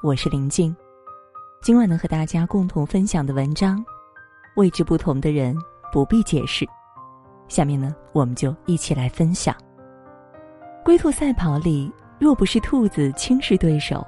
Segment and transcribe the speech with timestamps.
[0.00, 0.74] 我是林静。
[1.60, 3.84] 今晚能和大家共同分享的文章，
[4.54, 5.56] 位置不同的人
[5.92, 6.64] 不必解释。
[7.48, 9.52] 下面呢，我们就一起来分享。
[10.84, 14.06] 龟兔赛跑里，若不是兔子轻视对手，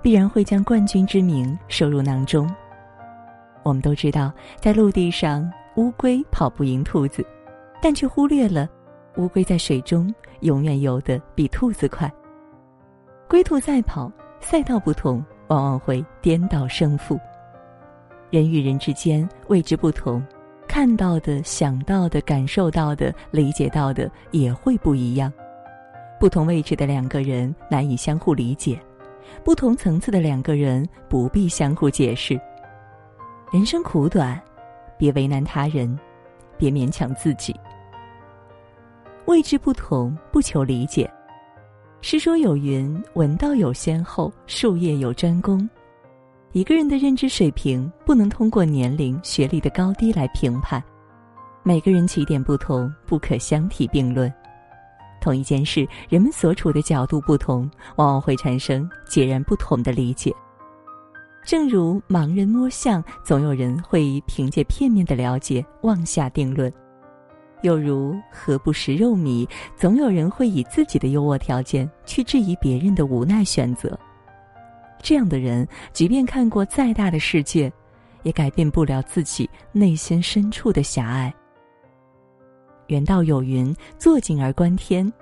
[0.00, 2.50] 必然会将冠军之名收入囊中。
[3.62, 5.46] 我们都知道，在陆地上，
[5.76, 7.22] 乌龟跑不赢兔子，
[7.82, 8.66] 但却忽略了
[9.18, 12.10] 乌龟在水中永远游得比兔子快。
[13.28, 17.18] 龟兔赛跑，赛道不同，往往会颠倒胜负。
[18.30, 20.24] 人与人之间位置不同，
[20.68, 25.32] 看到的、想到的、感受到的、理解到的也会不一样。
[26.18, 28.80] 不同位置的两个人难以相互理解，
[29.44, 32.40] 不同层次的两个人不必相互解释。
[33.52, 34.40] 人生苦短，
[34.96, 35.98] 别为难他人，
[36.56, 37.54] 别勉强自己。
[39.26, 41.10] 位置不同，不求理解。
[42.08, 45.68] 诗说有云：“文道有先后，术业有专攻。”
[46.54, 50.80] 一个人的认知水平不能通过年龄、学历的高低来评判。
[51.64, 54.32] 每个人起点不同，不可相提并论。
[55.20, 60.32] 同一件事，人们所处的角度不同，往往会产生截然不同的理解。
[61.44, 66.72] 正如盲人摸象，总有人会凭借片面的了解妄下定论。
[67.66, 73.98] 又如何不食肉糜，总有人会以自己的优渥条件去质疑别人的无奈选择。
[75.02, 77.70] 这样的人，即便看过再大的世界，
[78.22, 81.34] 也改变不了自己内心深处的狭隘。
[82.86, 85.12] 原道有云：“坐井而观天，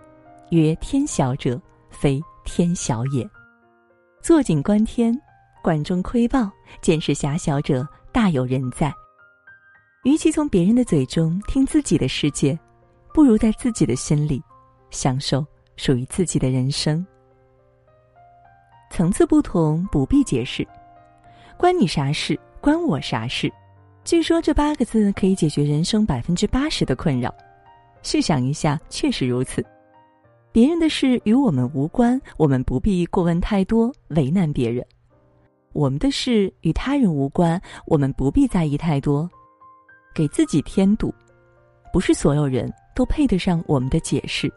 [0.50, 1.58] 曰天小者，
[1.88, 3.26] 非天小也。”
[4.22, 5.18] 坐井观天，
[5.62, 6.50] 管中窥豹，
[6.82, 8.92] 见识狭小者，大有人在。
[10.04, 12.58] 与其从别人的嘴中听自己的世界，
[13.12, 14.42] 不如在自己的心里
[14.90, 15.44] 享受
[15.76, 17.04] 属于自己的人生。
[18.90, 20.66] 层次不同，不必解释。
[21.56, 22.38] 关你啥事？
[22.60, 23.50] 关我啥事？
[24.04, 27.34] 据说这八个字可以解决人生百分之八十的困扰。
[28.02, 29.64] 试想一下，确实如此。
[30.52, 34.84] 别人的事与我们无关，我们不必过问太多，为难别人；
[35.72, 39.28] 我们的事与他人无关，我们不必在意太多。
[40.14, 41.12] 给自己添堵，
[41.92, 44.52] 不是所有人都配得上我们的解释。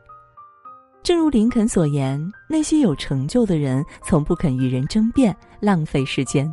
[1.04, 6.52] 正如林肯所言：“那些有成就的人，从不肯与人争辩，浪费时间，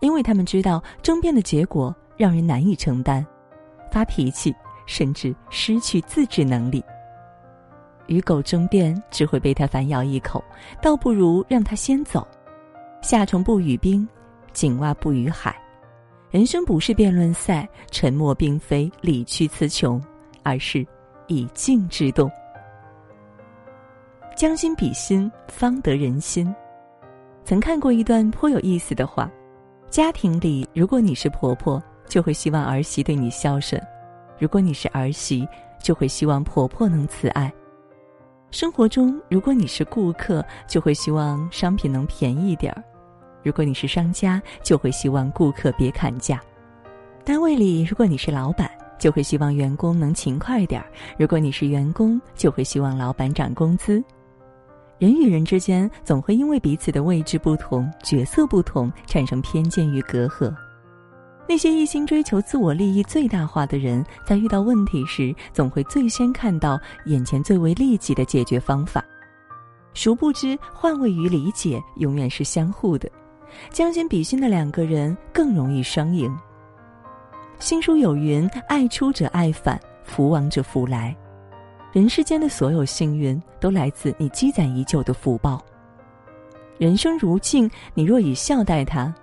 [0.00, 3.26] 因为他们知道争辩的结果让人难以承担，
[3.90, 4.54] 发脾气，
[4.86, 6.84] 甚至失去自制能力。
[8.06, 10.42] 与狗争辩只会被它反咬一口，
[10.80, 12.26] 倒不如让它先走。
[13.00, 14.06] 夏虫不语冰，
[14.52, 15.56] 井蛙不语海。”
[16.32, 20.02] 人生不是辩论赛，沉默并非理屈词穷，
[20.42, 20.84] 而是
[21.26, 22.30] 以静制动。
[24.34, 26.52] 将心比心，方得人心。
[27.44, 29.30] 曾看过一段颇有意思的话：
[29.90, 33.78] 家庭里，如果你是婆婆，就会希望儿媳对你孝顺；
[34.38, 35.46] 如果你是儿媳，
[35.82, 37.52] 就会希望婆婆能慈爱。
[38.50, 42.82] 生活中，如果你是顾客，就会希望商品能便宜点儿。
[43.42, 46.36] 如果你是商家，就会希望顾客别砍价；
[47.24, 50.86] 单位里，如果你是老板，就会希望员工能勤快点儿；
[51.18, 54.02] 如果你是员工，就会希望老板涨工资。
[54.98, 60.54] 人与人之间，总会因为彼此的位置不同、角色不同，产生偏见与隔阂。
[61.48, 69.04] 那些一心追求自我利益最大化的人，在遇到问题时，总会最先看到眼前最为利己的解决方法。
[69.92, 73.10] 殊不知，换位与理解永远是相互的。
[73.70, 76.34] 将心比心的两个人更容易双赢。
[77.58, 81.16] 新书有云：“爱出者爱返，福往者福来。”
[81.92, 85.64] 人世间的所有幸运，都来自你积攒已久的福报。
[86.78, 89.14] 人生如镜，你若以笑待他，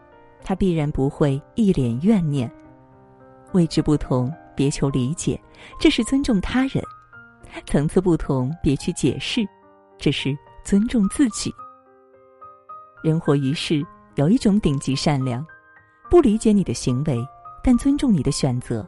[0.44, 2.50] 他必然不会一脸怨念。
[3.52, 5.38] 位置不同，别求理解，
[5.80, 6.82] 这是尊重他人；
[7.66, 9.46] 层次不同，别去解释，
[9.98, 11.52] 这是尊重自己。
[13.04, 13.86] 人活于世。
[14.20, 15.48] 有一种顶级善良，
[16.10, 17.26] 不理解你的行为，
[17.64, 18.86] 但尊重你的选择；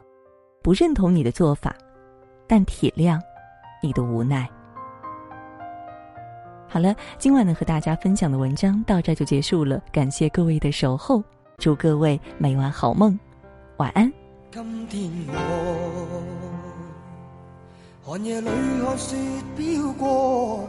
[0.62, 1.74] 不认同你的做法，
[2.46, 3.18] 但体谅
[3.82, 4.46] 你的无奈。
[6.68, 11.24] 好了，今晚呢和大家分享的文章到这就结束了，感谢各位的守候，
[11.56, 13.18] 祝各位每晚好梦，
[13.78, 14.12] 晚安。
[14.50, 15.10] 今天
[18.04, 18.50] 我寒夜里
[18.84, 19.16] 看雪
[19.56, 20.68] 飘过。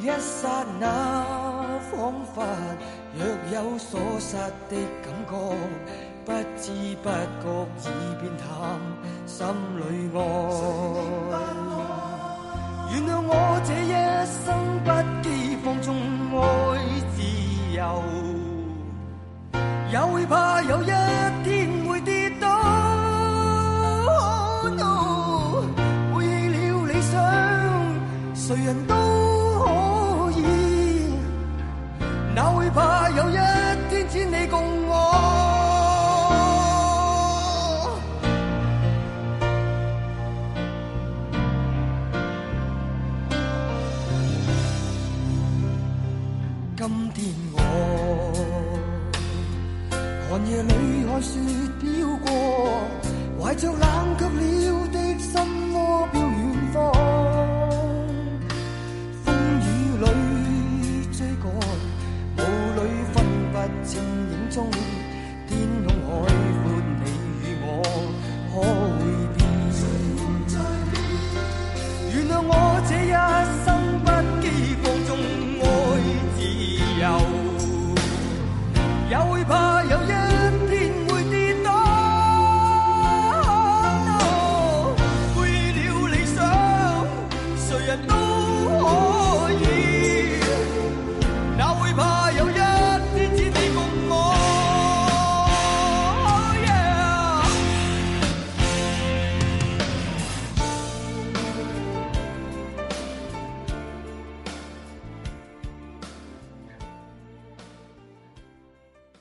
[0.00, 0.88] 一刹那，
[1.90, 2.42] 仿佛
[3.14, 3.20] 若
[3.52, 4.34] 有所失
[4.70, 5.32] 的感觉，
[6.24, 6.64] 不知
[7.02, 7.06] 不
[7.42, 7.44] 觉
[7.84, 7.84] 已
[8.18, 8.44] 变淡，
[9.26, 9.36] 心
[9.76, 9.80] 里
[10.14, 10.18] 爱。
[12.92, 13.30] 原谅我
[13.62, 13.92] 这一
[14.26, 14.44] 生
[14.84, 14.90] 不
[15.22, 15.28] 羁
[15.62, 15.88] 放纵
[16.34, 16.40] 爱
[17.14, 17.18] 自
[17.76, 17.80] 由，
[19.92, 20.89] 也会怕有一
[46.80, 47.60] 今天我
[50.30, 50.72] 寒夜里
[51.04, 51.38] 看雪
[51.78, 51.84] 飘
[52.24, 52.26] 过，
[53.38, 53.84] 怀着冷
[54.18, 55.30] 却了的心
[55.74, 56.08] 窝，